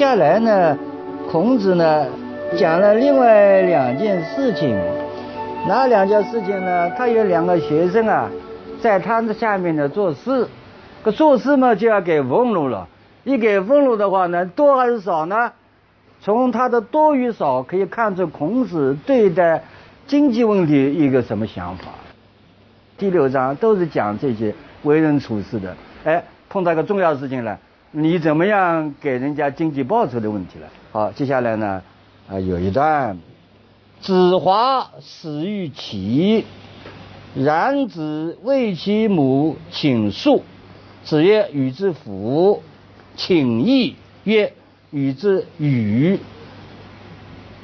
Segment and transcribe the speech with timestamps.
[0.00, 0.78] 下来呢，
[1.30, 2.06] 孔子呢
[2.56, 4.74] 讲了另外两件事情，
[5.68, 6.88] 哪两件事情呢？
[6.96, 8.30] 他有两个学生啊，
[8.80, 10.48] 在他的下面呢做事，
[11.02, 12.88] 可做事嘛就要给俸禄了，
[13.24, 15.52] 一给俸禄的话呢，多还是少呢？
[16.22, 19.62] 从他的多与少可以看出孔子对待
[20.06, 21.88] 经济问题一个什么想法。
[22.96, 27.58] 第六章都是讲这些为人处事的，哎，碰到个重要事情了。
[27.92, 30.68] 你怎么样给人家经济报酬的问题了？
[30.92, 31.82] 好，接下来呢，
[32.28, 33.18] 啊，有一段，
[34.00, 36.44] 子华死于齐，
[37.34, 40.44] 冉子为其母请诉，
[41.02, 42.62] 子曰：“与之服。”
[43.16, 44.52] 请义曰
[44.92, 46.20] ：“与之与。”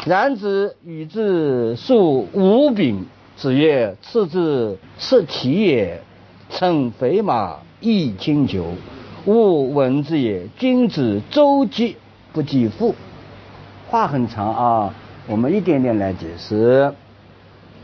[0.04, 6.02] 冉子与之述五柄，子曰：“次之，是其也。
[6.50, 8.74] 乘肥马，亦轻裘。”
[9.26, 11.96] 吾闻之也，君子周急
[12.32, 12.94] 不济富。
[13.88, 14.94] 话很长啊，
[15.26, 16.94] 我们一点点来解释。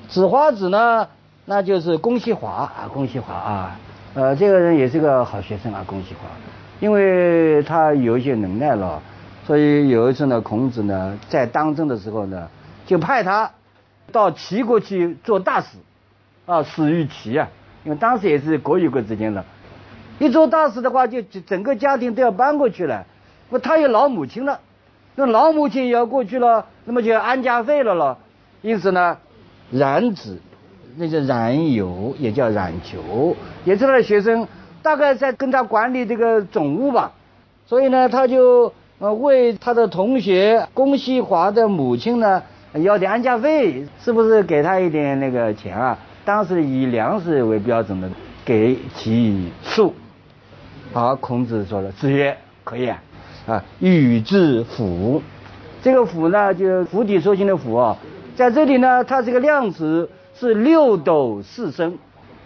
[0.08, 1.08] 子华子呢，
[1.44, 3.76] 那就是公西华啊，公西华啊，
[4.14, 6.28] 呃，这个人也是个好学生啊，公西华，
[6.78, 9.02] 因为他有一些能耐了，
[9.44, 12.48] 所以有一次呢，孔子呢在当政的时候呢，
[12.86, 13.50] 就派他
[14.12, 15.66] 到齐国去做大使，
[16.46, 17.48] 啊，死于齐啊，
[17.82, 19.44] 因为当时也是国与国之间的。
[20.18, 23.04] 一做大事的话，就整个家庭都要搬过去了。
[23.50, 24.60] 那他有老母亲了，
[25.16, 28.18] 那老母亲也要过去了，那么就要安家费了了。
[28.62, 29.18] 因此呢，
[29.70, 30.38] 染子，
[30.96, 34.46] 那叫染油，也叫染球，也是他的学生，
[34.82, 37.12] 大概在跟他管理这个总务吧。
[37.66, 42.42] 所以呢，他就呃为他的同学龚西华的母亲呢
[42.74, 45.98] 要点安家费，是不是给他一点那个钱啊？
[46.24, 48.08] 当时以粮食为标准的，
[48.44, 49.92] 给其数。
[50.92, 53.02] 好，孔子说了，子曰可以啊，
[53.46, 55.22] 啊，与之辅，
[55.82, 57.96] 这个辅呢，就釜底抽薪的釜啊，
[58.36, 61.96] 在这里呢，它这个量词是六斗四升，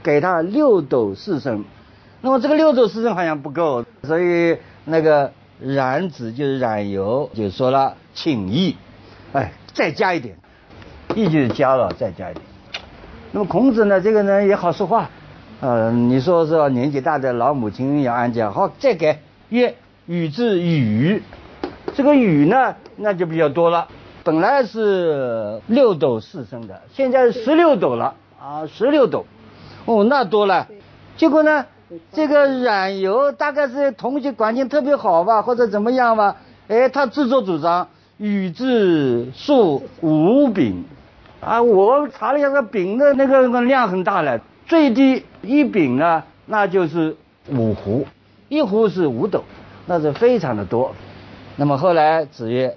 [0.00, 1.64] 给他六斗四升，
[2.20, 8.76] 那么这个六斗四升好像不够，所以那个冉子就是冉由就说了，请义，
[9.32, 10.36] 哎，再加一点，
[11.16, 12.44] 义就是加了，再加一点。
[13.32, 15.10] 那么孔子呢，这个人也好说话。
[15.58, 19.18] 呃，你说是年纪大的老母亲要安家，好，再给
[19.48, 19.74] 曰
[20.04, 21.22] 与字雨，
[21.94, 23.88] 这个雨呢，那就比较多了。
[24.22, 29.24] 本来是六斗四升的，现在十六斗了啊，十六斗，
[29.86, 30.68] 哦，那多了。
[31.16, 31.64] 结果呢，
[32.12, 36.36] 这个冉由大概是同学关系特别好吧，或者怎么样吧？
[36.68, 37.88] 哎，他自作主张
[38.18, 40.84] 雨字数五饼，
[41.40, 44.38] 啊，我查了一下，这饼的那个量很大了。
[44.66, 47.16] 最低一饼呢，那就是
[47.48, 48.04] 五斛，
[48.48, 49.44] 一斛是五斗，
[49.86, 50.92] 那是非常的多。
[51.54, 52.76] 那么后来子曰：“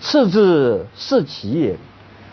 [0.00, 1.76] 次之，是齐也。”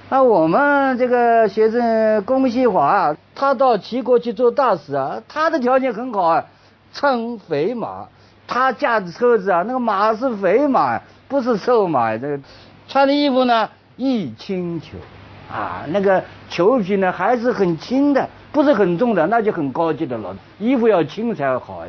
[0.10, 6.46] 那我们这个学生龚西华，他到齐国去做大使啊，他的条件很好啊，
[6.92, 8.08] 乘肥马，
[8.48, 12.18] 他驾的车子啊，那个马是肥马，不是瘦马。
[12.18, 12.40] 这个
[12.88, 14.98] 穿的衣服呢，一轻裘，
[15.52, 18.28] 啊，那个裘皮呢还是很轻的。
[18.56, 20.34] 不是很重的，那就很高级的了。
[20.60, 21.84] 衣服要轻才好。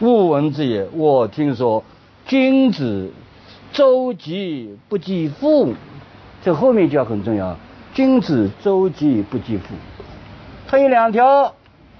[0.00, 1.84] 勿闻之也，我听说，
[2.24, 3.12] 君子
[3.70, 5.74] 周急不济富，
[6.42, 7.54] 这后面就要很重要。
[7.92, 9.74] 君子周急不济富，
[10.66, 11.54] 他有两条，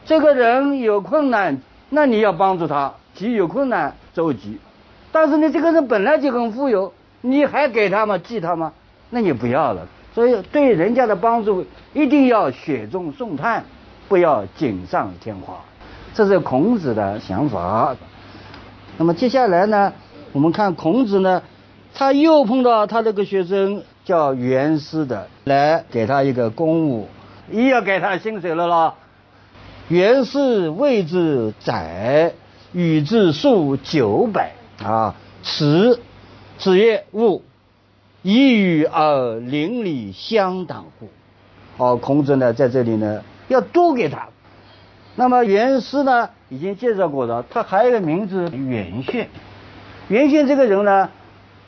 [0.07, 1.61] 这个人有困难，
[1.91, 4.57] 那你要帮助他，急有困难周急。
[5.13, 6.91] 但是你这个人本来就很富有，
[7.21, 8.17] 你还给他吗？
[8.17, 8.73] 济他吗？
[9.11, 9.87] 那你不要了。
[10.15, 13.63] 所以对人家的帮助一定要雪中送炭。
[14.09, 15.65] 不要锦上添花，
[16.15, 17.97] 这是孔子的想法。
[18.97, 19.93] 那么接下来呢，
[20.33, 21.43] 我们看孔子呢，
[21.93, 27.09] 他又碰到他这个学生叫袁师的，来给他一个公务，
[27.51, 28.95] 又要给他薪水了咯。
[29.89, 32.33] 袁师谓之宰，
[32.73, 34.53] 与之数九百
[34.83, 35.15] 啊。
[35.43, 36.01] 此
[36.59, 37.43] 子曰：“勿
[38.23, 41.09] 以与而邻里相当乎？”
[41.77, 43.23] 哦，孔子呢在这里呢。
[43.49, 44.29] 要多给他。
[45.15, 49.29] 那么袁师呢，已经介绍过了，他还有一个名字袁宪。
[50.09, 51.09] 袁宪这个人呢，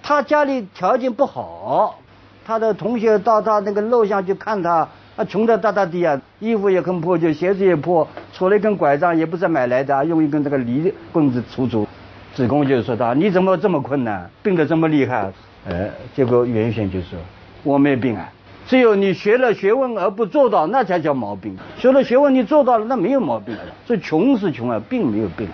[0.02, 1.98] 他家里条件不好，
[2.44, 11.86] 他的同学到他那个陋巷去看他，啊，穷的哒哒地啊，衣服也很破旧，鞋子也破，杵了一根拐杖，也不是买来的，用一根这个梨棍子杵杵。
[12.34, 15.32] 子贡就说道：“你怎么这么困难，病得这么厉害？”
[15.68, 17.18] 哎，结果袁宪就说
[17.64, 18.30] ：“我没病啊，
[18.68, 21.56] 只有你学了学问而不做到，那才叫毛病。
[21.78, 23.56] 学了学问你做到了，那没有毛病。
[23.86, 25.48] 所以穷是穷啊，病没有病。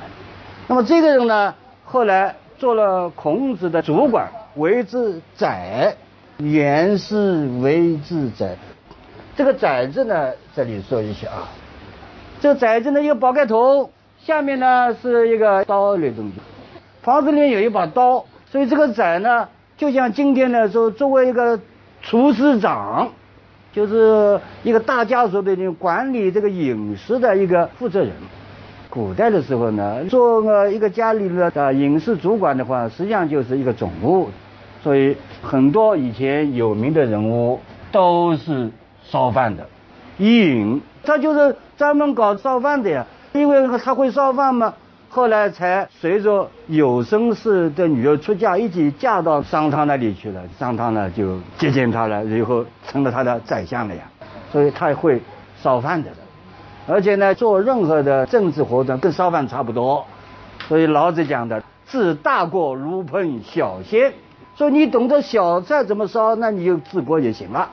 [0.66, 5.96] 那么这个人呢，后来做了孔子的主管。”为之宰，
[6.38, 8.56] 言是为之宰。
[9.36, 11.48] 这个宰字呢，这里说一下啊。
[12.40, 13.90] 这个宰字呢，一个宝盖头，
[14.20, 16.34] 下面呢是一个刀类东西。
[17.02, 21.58] 房子里面有一把刀，所以这个宰呢，就像今天呢说作为一个
[22.06, 23.08] 厨师长，
[23.72, 28.10] 就是一个大家族的管理这个饮食的一个负责人。
[28.90, 34.28] 古代的时候呢，做个一个家里的饮食主管的话，实际上就是一个总务。
[34.82, 37.58] 所以很多以前有名的人物
[37.90, 38.70] 都是
[39.02, 39.66] 烧饭的，
[40.18, 44.74] 伊尹他就是专门搞烧饭的呀，因为他会烧饭嘛。
[45.14, 50.42] 后来才随着有生氏的女儿出嫁，一起嫁到商汤那里去了。
[50.58, 54.02] 商汤呢就接见他了，然后成了他的宰相了呀。
[54.50, 55.22] 所以他会
[55.62, 56.10] 烧饭的，
[56.88, 60.04] 而且呢做任何的政治活动跟烧饭差不多。
[60.66, 64.12] 所以老子讲的“治大国如烹小鲜”。
[64.58, 67.70] 说你懂得小菜怎么烧，那你就治国就行了。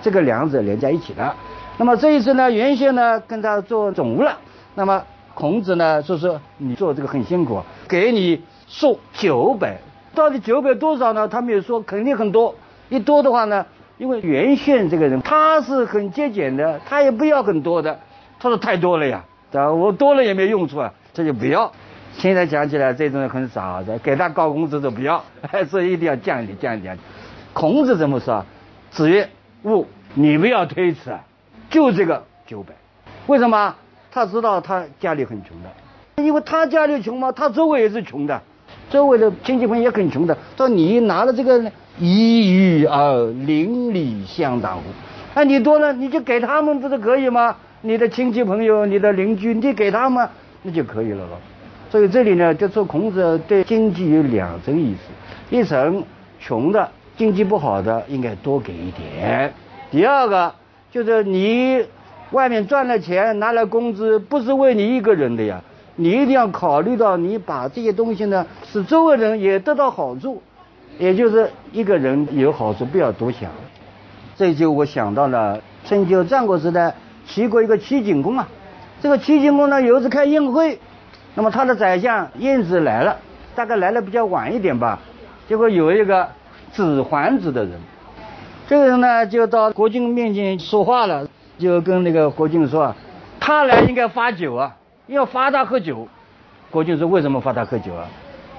[0.00, 1.34] 这个两者连在一起了。
[1.76, 4.38] 那么这一次呢，原先呢跟他做总务了。
[4.76, 5.02] 那么
[5.34, 9.78] 孔子呢说说你做这个很辛苦，给你送九百。
[10.14, 11.26] 到底九百多少呢？
[11.26, 12.54] 他没有说，肯定很多。
[12.88, 13.66] 一多的话呢，
[13.98, 17.98] 因为原先这个人他是很节俭的，他也不要很多的。
[18.38, 19.72] 他说太多了呀，对吧？
[19.72, 21.72] 我多了也没用处啊，这就不要。
[22.12, 25.24] 现在讲起来，这种人很傻的，给他高工资都不要，
[25.68, 26.96] 所以一定要降一点，降一点。
[27.52, 28.44] 孔子怎么说？
[28.92, 29.28] 子曰
[29.64, 31.10] ：“勿，你不要推辞，
[31.70, 32.74] 就这个九百。
[33.26, 33.74] 为什么？
[34.14, 38.40] 他知道他家里很穷的，因为他家里穷嘛，他周围也是穷的，
[38.88, 40.38] 周围的亲戚朋友也很穷的。
[40.56, 41.60] 说你拿了这个，
[41.98, 44.82] 一鱼而邻里相当乎？
[45.34, 47.56] 那你多了，你就给他们不是可以吗？
[47.80, 50.28] 你的亲戚朋友、你的邻居，你给他们，
[50.62, 51.36] 那就可以了咯。
[51.90, 56.04] 所以这里呢，就说孔子对经济有两层意思：一层
[56.38, 59.50] 穷的、经济不好的应该多给一点；
[59.90, 60.54] 第二个
[60.92, 61.84] 就是你
[62.34, 65.62] 外面赚了钱拿了工资，不是为你一个人的呀，
[65.94, 70.42] 你一定要考虑到你把这些东西呢，使周围人也得到好处，
[70.98, 73.48] 也就是一个人有好处，不要多想。
[74.36, 76.92] 这就我想到了春秋战国时代
[77.24, 78.48] 齐国一个齐景公啊，
[79.00, 80.80] 这个齐景公呢有一次开宴会。
[81.36, 83.16] 那么他的宰相晏子来了，
[83.54, 84.98] 大概来的比较晚一点吧。
[85.48, 86.28] 结果有一个
[86.72, 87.72] 指桓子的人，
[88.66, 91.28] 这个人呢就到国君面前说话了，
[91.58, 92.94] 就跟那个国君说，
[93.40, 96.08] 他来应该发酒啊，要罚他喝酒。
[96.70, 98.06] 国君说为什么罚他喝酒啊？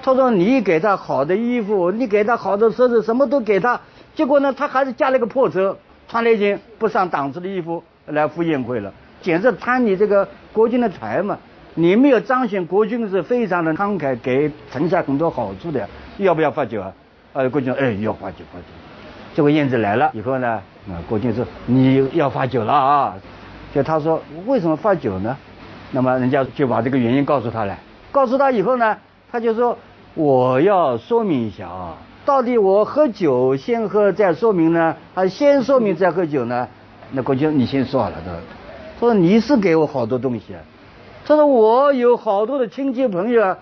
[0.01, 3.79] 他说你给他好的衣服，你给他好的车子，什么都给他，
[4.13, 5.77] 结果呢他还是驾了个破车，
[6.07, 11.37] 穿了一件不上档次的衣服来赴宴会了，简直贪你这个国君的财嘛。
[11.77, 15.85] 你没有彰显国君是非常的慷慨，给臣下很多好处的，
[16.17, 16.93] 要不要发酒啊？
[17.33, 18.65] 呃，国君哎要发酒发酒。
[19.33, 23.15] 这个燕子来了以后呢，啊，郭靖说你要发酒了啊，
[23.73, 25.35] 就他说为什么发酒呢？
[25.91, 27.77] 那么人家就把这个原因告诉他了，
[28.11, 28.97] 告诉他以后呢，
[29.31, 29.77] 他就说
[30.13, 36.67] 我要说明一下啊，到底我喝酒先喝再说明呢，还是先说明再喝酒呢？
[37.11, 38.39] 那郭靖你先说好了的，
[38.99, 40.59] 说你是给我好多东西啊。
[41.27, 43.57] 他说：“我有好多的亲戚朋友啊，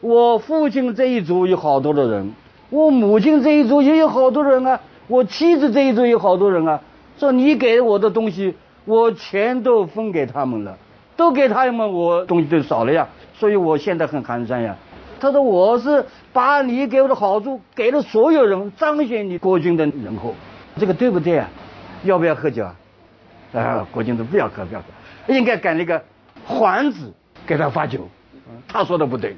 [0.00, 2.32] 我父亲这一族有好多的人，
[2.68, 6.80] 我母亲这一族也有好多人啊，我妻子这一桌有好多人啊。
[7.18, 8.54] 说你给我的东西，
[8.86, 10.78] 我全都分给他们了，
[11.16, 13.06] 都给他们，我东西都少了呀。
[13.34, 14.74] 所以我现在很寒酸呀。”
[15.20, 16.02] 他说：“我是
[16.32, 20.34] 把你给我的好处给了所有人，彰显你国君的仁厚，
[20.78, 21.46] 这个对不对啊？
[22.04, 22.74] 要不要喝酒啊？
[23.52, 26.00] 啊，国君都不要喝，不要喝，应该赶那个。”
[26.46, 27.12] 皇子
[27.46, 28.08] 给他发酒，
[28.66, 29.36] 他说的不对。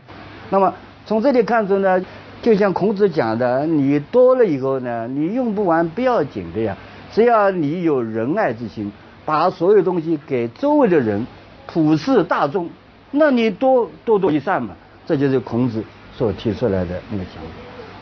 [0.50, 0.73] 那么
[1.05, 2.00] 从这里看出呢，
[2.43, 6.77] 就像孔子讲的，你多了以后呢，你用不完不要紧的呀。
[7.13, 8.91] 只要你有仁爱之心，
[9.25, 11.27] 把所有东西给周围的人，
[11.67, 12.69] 普世大众，
[13.13, 14.75] 那你多多多益善嘛。
[15.07, 15.83] 这就是孔子
[16.17, 17.49] 所提出来的那个想法。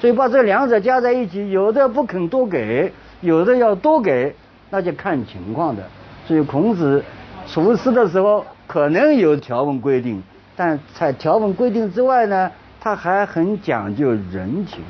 [0.01, 4.35] 所以把这两者加在一起，有的不肯多给，有的要多给，
[4.71, 5.83] 那就看情况的。
[6.27, 7.05] 所以孔子
[7.47, 8.45] 处事的时候。
[8.71, 10.23] 可能有条文规定，
[10.55, 12.49] 但在条文规定之外呢，
[12.81, 14.81] 他还很讲究人情。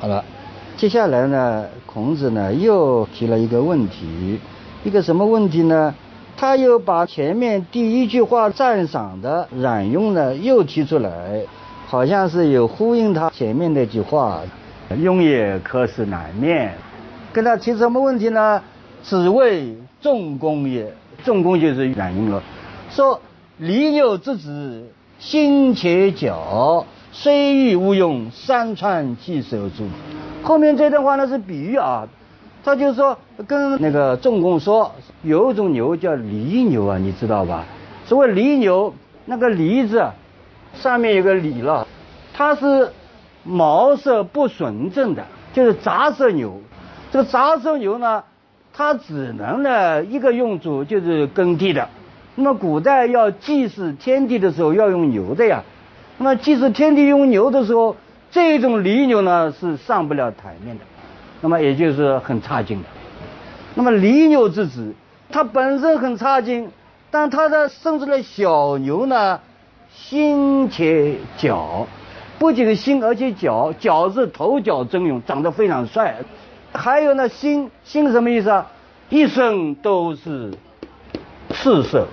[0.00, 0.24] 好了，
[0.76, 4.40] 接下来呢，孔子呢又提了一个问题，
[4.84, 5.94] 一个什么问题呢？
[6.38, 11.42] 他又把前面第一句话赞赏的冉雍呢又提出来，
[11.86, 14.42] 好像是有呼应他前面那句话，
[14.98, 16.74] 雍也可使南面，
[17.32, 18.62] 跟他提什么问题呢？
[19.02, 20.92] 子谓仲弓也，
[21.24, 22.42] 仲弓就是冉雍了，
[22.90, 23.18] 说
[23.56, 24.84] 离牛之子，
[25.18, 26.86] 心且矫。
[27.12, 29.88] 虽欲无用，山川既守住。
[30.42, 32.06] 后面这段话呢是比喻啊，
[32.62, 34.92] 他就说跟那个仲弓说，
[35.22, 37.64] 有一种牛叫犁牛啊，你知道吧？
[38.04, 38.92] 所谓犁牛，
[39.24, 40.04] 那个犁字
[40.74, 41.86] 上面有个犁了，
[42.34, 42.92] 它是
[43.42, 46.60] 毛色不纯正的，就是杂色牛。
[47.10, 48.24] 这个杂色牛呢，
[48.74, 51.88] 它只能呢一个用处就是耕地的。
[52.36, 55.64] 那么古代要祭祀天地的时候要用牛的呀。
[56.18, 57.96] 那么，祭祀天地用牛的时候，
[58.30, 60.84] 这种犁牛呢是上不了台面的，
[61.40, 62.88] 那么也就是很差劲的。
[63.74, 64.94] 那么犁牛之子，
[65.30, 66.70] 它本身很差劲，
[67.10, 69.40] 但它的生出来小牛呢，
[69.92, 71.86] 心且脚，
[72.38, 76.16] 不仅心而且脚，脚是头角峥嵘，长得非常帅。
[76.72, 78.66] 还有呢，心心什么意思啊？
[79.08, 80.50] 一身都是
[81.50, 82.06] 赤色，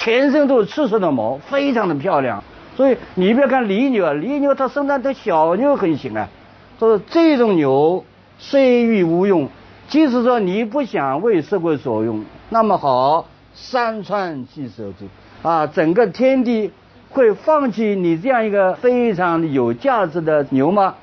[0.00, 2.42] 全身都是赤色的毛，非常的漂亮。
[2.74, 6.26] 所以你别看犁牛啊，犁牛它生产的小牛很行啊。
[6.78, 8.02] 说这种牛
[8.38, 9.46] 虽欲无用，
[9.88, 15.04] 即使说你不想为社会所用，那么好，山川既守住
[15.42, 16.70] 啊，整个天地
[17.10, 20.94] 会放弃你这样一个非常有价值的牛吗？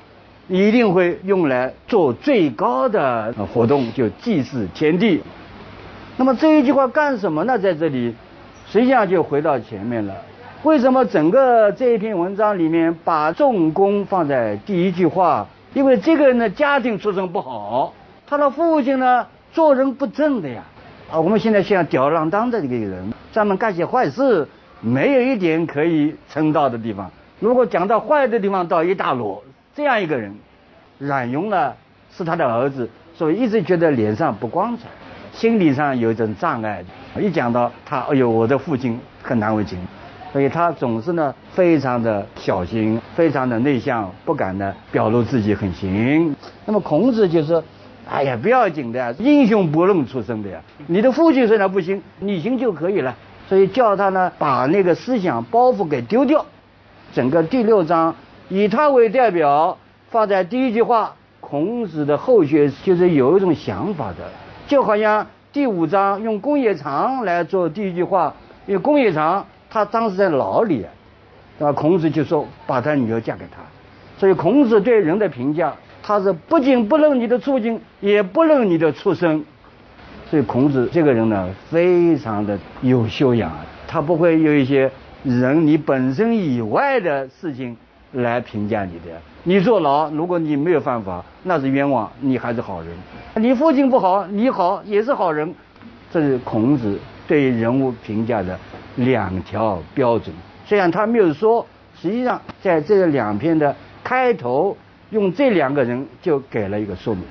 [0.48, 5.22] 一定会用来做最高的活动，就祭祀天地。
[6.16, 7.56] 那么这一句话干什么呢？
[7.56, 8.12] 在这里，
[8.70, 10.14] 实际上就回到前面了。
[10.62, 15.46] 为什么整个这一篇文章里面把重功放在第一句话？
[15.74, 17.92] 因为这个人的家庭出身不好，
[18.26, 20.62] 他的父亲呢做人不正的呀。
[21.10, 24.46] 啊，我们现在像吊儿郎当的这个人，专门干些坏事，
[24.80, 27.10] 没有一点可以称道的地方。
[27.40, 29.42] 如果讲到坏的地方，到一大摞。
[29.74, 30.34] 这样一个人，
[30.98, 31.72] 冉雍呢
[32.10, 34.84] 是他的儿子，所以一直觉得脸上不光彩，
[35.32, 36.84] 心理上有一种障碍。
[37.20, 39.78] 一讲到他，哎呦，我的父亲很难为情。
[40.30, 46.36] 所以他总是呢非常的小心，非常的内向，不敢呢表露自己很行。
[46.66, 47.64] 那么孔子就说
[48.06, 50.60] ：“哎呀，不要紧的，英雄不论出身的呀。
[50.86, 53.16] 你的父亲虽然不行，你行就可以了。
[53.48, 56.44] 所以叫他呢把那个思想包袱给丢掉。
[57.14, 58.14] 整个第六章
[58.50, 59.78] 以他为代表，
[60.10, 64.30] 放在第一句话，孔子的后学就是有一种想法的，
[64.66, 68.34] 就好像第五章用公冶长来做第一句话，
[68.66, 69.46] 因为公冶长。
[69.70, 70.86] 他当时在牢里，
[71.60, 71.70] 啊？
[71.72, 73.60] 孔子就说把他女儿嫁给他，
[74.16, 79.44] 所以孔子对人的评价，他是不仅不论你的处境，也不论你的出身，
[80.30, 83.52] 所以孔子这个人呢，非常的有修养，
[83.86, 84.90] 他不会有一些
[85.22, 87.76] 人你本身以外的事情
[88.12, 89.20] 来评价你的。
[89.44, 92.90] 你坐牢，如果你没有犯法，那是冤枉，你还是好人；
[93.36, 95.54] 你父亲不好，你好也是好人。
[96.10, 98.58] 这是孔子对人物评价的。
[98.96, 100.34] 两条标准，
[100.66, 101.64] 虽然他没有说，
[102.02, 103.72] 实际上在这两篇的
[104.02, 104.76] 开头，
[105.10, 107.22] 用这两个人就给了一个说明。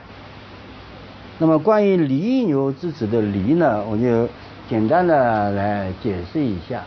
[1.40, 4.30] 那么关于犁牛之子的犁呢，我就
[4.70, 6.82] 简单的来解释一下，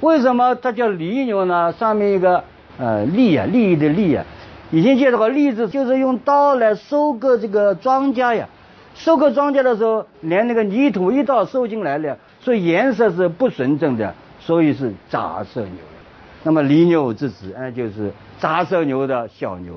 [0.00, 1.70] 为什么它叫犁牛呢？
[1.74, 2.42] 上面一个
[2.82, 4.24] 呃犁啊，利益的利啊，
[4.72, 8.48] 以前介绍过，犁字就是用刀来收割这个庄稼呀，
[8.96, 14.12] 收割庄稼的时候，连那个泥土一道收进来了，所以颜色是不纯正的。
[14.44, 15.70] 所以是杂色牛，
[16.42, 19.74] 那么犁牛之子，哎，就是杂色牛的小牛。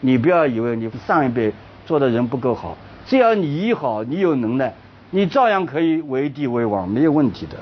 [0.00, 1.52] 你不要以为你上一辈
[1.84, 2.74] 做的人不够好，
[3.04, 4.72] 只要你好，你有能耐，
[5.10, 7.58] 你照样可以为帝为王，没有问题的。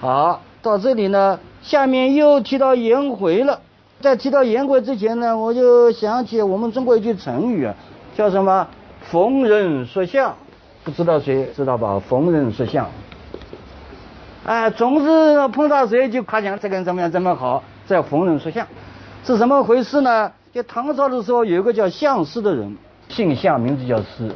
[0.00, 3.60] 好，到这里呢，下面又提到颜回了。
[4.00, 7.74] 在提到颜回之前呢，我就想起我们中国一句成语啊，
[8.16, 8.66] 叫什么
[9.10, 10.34] “逢人说相”，
[10.82, 12.88] 不知道谁知道吧？“逢人说相”。
[14.46, 18.66] 哎，总是碰到谁就夸奖这个人怎么样怎么好，在逢人说相，
[19.22, 20.32] 是怎么回事呢？
[20.50, 22.74] 就唐朝的时候，有一个叫相师的人，
[23.10, 24.34] 姓相，名字叫师。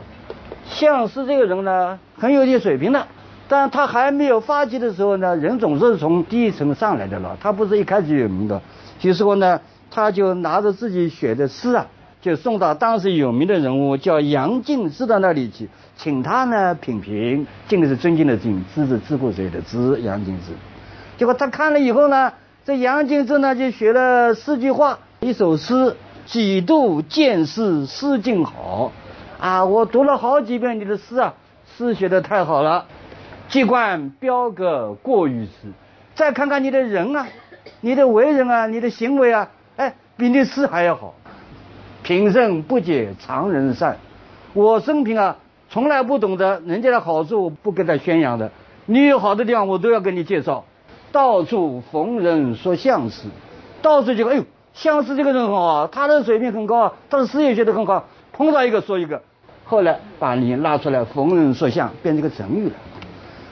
[0.67, 3.07] 相师这个人呢，很有点水平的，
[3.49, 7.35] 但他还没有发迹的时候呢，人总是从低层上来的了。
[7.41, 8.61] 他不是一开始有名的，
[9.01, 9.61] 有时候呢，
[9.91, 11.87] 他就拿着自己写的诗啊。
[12.23, 17.47] 就送到当时有名的人物叫杨敬之的那里去，请他呢品评。
[17.69, 20.01] 敬的是尊敬的敬，之是知乎者的知。
[20.01, 20.53] 杨敬之，
[21.19, 22.33] 结果他看了以后呢，
[22.65, 28.91] 这杨敬之呢就写了四句话，一首诗，几度见诗诗境好，
[29.39, 31.35] 啊，我读了好几遍你的诗啊，
[31.77, 32.87] 诗写的太好了。
[33.51, 35.69] 既观标格过于诗，
[36.15, 37.27] 再看看你的人啊，
[37.85, 41.13] 你的为人啊，你的行为啊，哎，比你诗还要好。
[42.03, 43.99] 平生不解常人善，
[44.55, 45.37] 我生平啊，
[45.69, 48.51] 从来不懂得人家的好处不跟他宣扬的。
[48.87, 50.65] 你有好的地方，我都要跟你介绍。
[51.13, 53.29] 到处逢人说相师，
[53.83, 58.07] 到处就哎呦，相师这个人很好，他的水平很高啊，他的诗也写得很好。
[58.33, 59.21] 碰到一个说一个，
[59.67, 62.75] 后来把你拉出来逢人说相，变成个成语了。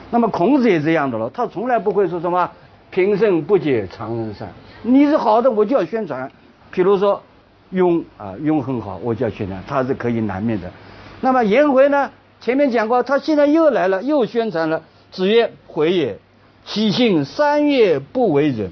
[0.09, 2.49] 那么孔子也这样的了，他从来不会说什么
[2.93, 4.47] 平生不解常人善。
[4.83, 6.31] 你是好的，我就要宣传。
[6.69, 7.19] 比如说
[7.73, 10.69] 庸啊，庸很好，我就要宣传，他是可以南面的。
[11.19, 12.11] 那么颜回呢？
[12.39, 14.83] 前面讲过，他现在又来了，又宣传了。
[15.11, 16.19] 子曰：“回也。”
[16.65, 18.69] 其性三月不为人，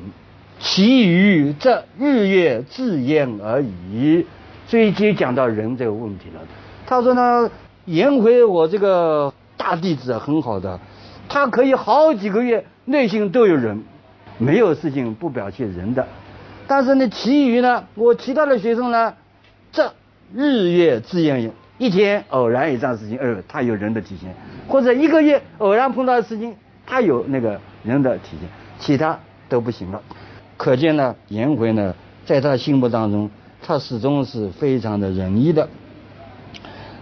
[0.59, 4.25] 其余则日月自焉而已。
[4.67, 6.41] 所以就讲到人这个问题了。
[6.85, 7.49] 他说呢，
[7.85, 10.79] 颜回我这个大弟子很好的，
[11.27, 13.83] 他可以好几个月内心都有人，
[14.41, 16.05] 没有事情不表现人的。
[16.67, 19.13] 但是呢，其余呢，我其他的学生呢，
[19.71, 19.93] 这
[20.33, 24.33] 日月自焉，一天偶然一桩事情，呃，他有人的体现，
[24.67, 26.55] 或者一个月偶然碰到的事情，
[26.85, 27.59] 他有那个。
[27.83, 29.17] 人的体现，其他
[29.49, 29.99] 都不行了。
[30.55, 31.95] 可见呢，颜回呢，
[32.27, 33.31] 在他心目当中，
[33.63, 35.67] 他始终是非常的仁义的。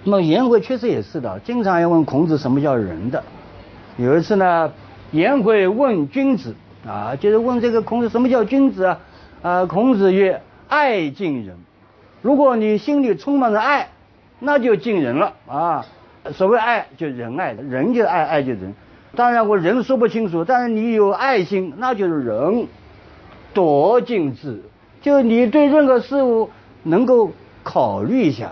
[0.05, 3.21] 那么颜回确实也是的，经常要问孔子什么叫仁的。
[3.97, 4.71] 有一次呢，
[5.11, 6.55] 颜回问君子
[6.87, 8.99] 啊，就是问这个孔子什么叫君子啊？
[9.41, 11.57] 啊，孔子曰：爱敬人。
[12.21, 13.89] 如果你心里充满着爱，
[14.39, 15.85] 那就敬人了啊。
[16.33, 18.73] 所谓爱，就仁爱的，仁就爱，爱就仁。
[19.15, 22.67] 当然，我人说不清楚，但是你有爱心，那就是仁。
[23.53, 24.61] 多敬之，
[25.01, 26.49] 就你对任何事物
[26.83, 27.31] 能够
[27.63, 28.51] 考虑一下，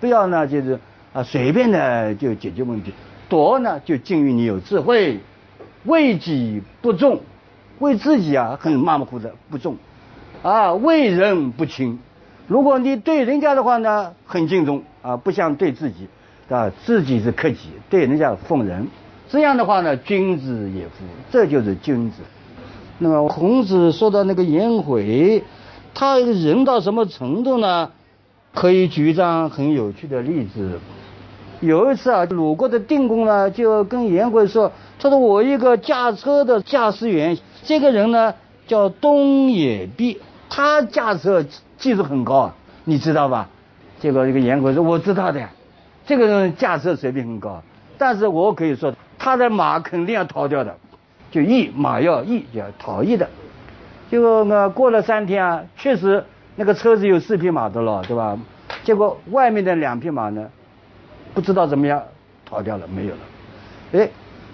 [0.00, 0.78] 不要呢就是
[1.12, 2.94] 啊随便的就解决问题。
[3.28, 5.18] 多呢就敬于你有智慧，
[5.84, 7.20] 为己不重，
[7.78, 9.76] 为自己啊很马马虎的不重，
[10.42, 11.98] 啊为人不轻。
[12.46, 16.08] 如果你对人家的话呢很敬重啊，不像对自己
[16.48, 18.88] 啊自己是克己，对人家奉人。
[19.28, 22.22] 这样的话呢，君子也夫，这就是君子。
[22.98, 25.44] 那么孔子说的那个颜回，
[25.94, 27.90] 他人到什么程度呢？
[28.54, 30.80] 可以举一张很有趣的例子。
[31.60, 38.34] 有一次啊，鲁国的定公呢就跟颜回说：“他说我一个驾车的驾驶员，这个人呢
[38.66, 41.44] 叫东野毕，他驾车
[41.76, 42.52] 技术很高，
[42.84, 43.48] 你知道吧？”
[44.00, 45.48] 结果这个颜回说：“我知道的，
[46.06, 47.62] 这个人驾车水平很高，
[47.96, 50.76] 但是我可以说。”他的马肯定要逃掉的，
[51.32, 53.28] 就役马要役，要逃逸的。
[54.08, 58.38] 结果呢，过了三天啊，确实那个车子有四匹马的了，对吧？
[58.84, 60.48] 结果外面的两匹马呢，
[61.34, 62.00] 不知道怎么样
[62.48, 63.20] 逃掉了，没有了。
[63.94, 64.08] 哎，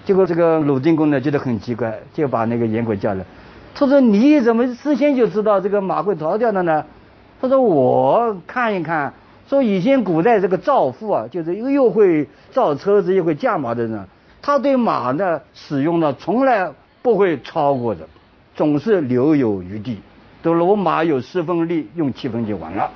[0.05, 3.25] 结果这个鲁定公呢觉得很奇怪，就把那个颜回叫来，
[3.73, 6.85] 他说：“你怎么事先就知道这个马会逃掉的呢？”
[7.41, 9.11] 他说：“我看一看，
[9.49, 14.05] 说以前古代这个造父啊，就是又又会造车子又会驾马的人。”
[14.43, 18.07] 他对马呢使用呢从来不会超过的，
[18.55, 19.99] 总是留有余地。
[20.43, 22.91] 都说我马有十分力，用七分就完了。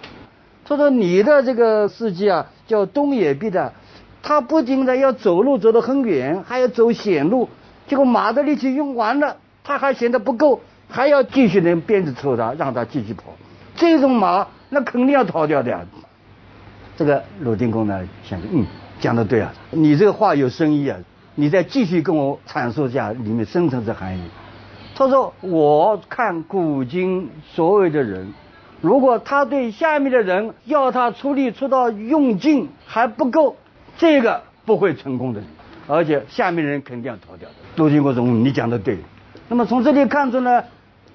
[0.64, 3.74] 他说你的这个司机啊叫东野毕的，
[4.22, 7.50] 他不仅的要走路走得很远，还要走险路，
[7.88, 13.26] 结果马的力气用完了，他还嫌得不够，还要继续的鞭子抽他，让他继续跑。
[13.76, 15.82] 这种马那肯定要逃掉的呀。
[16.98, 18.66] 这个鲁定公呢想着，嗯，
[19.00, 20.98] 讲的对啊，你这个话有深意啊。
[21.36, 24.22] 你再继续跟我阐述一下里面深层次含义。
[24.94, 28.34] 他说：“我看古今所有的人，
[28.82, 33.56] 如果他对下面的人要他出力出到用尽还不够，
[34.00, 35.42] 这个不会成功的，
[35.86, 38.98] 而且下面人肯定要逃掉的。”陆金国说：“你讲的对。”
[39.50, 40.64] 那么从这里看出呢，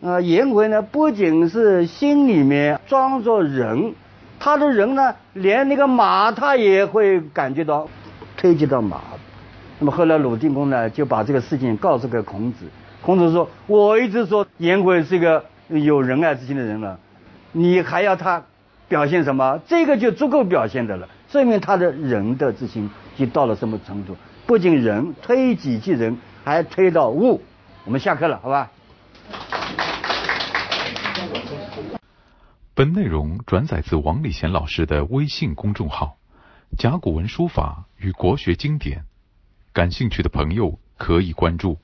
[0.02, 3.94] 呃，颜回呢不仅是心里面装着人，
[4.38, 7.88] 他的人呢连那个马他也会感觉到
[8.36, 9.00] 推及到马。
[9.78, 12.66] 那么后来鲁定公呢就把这个事情告诉给孔子，
[13.00, 16.98] 孔子说：“我一直说颜回是一个有仁爱之心的人了，
[17.52, 18.42] 你还要他
[18.88, 19.58] 表现什么？
[19.66, 24.16] 这个就足够表现的了，证明他的仁德之心就到了什么程度？
[24.46, 27.42] 不仅仁推己及人，还推到物。
[27.84, 28.70] 我们下课了，好吧？”
[32.72, 36.18] 本内容转载自王礼贤老师的微信公众号
[36.78, 38.98] 《甲骨文书法与国学经典》。
[39.72, 41.78] 感兴趣的朋友可以关注。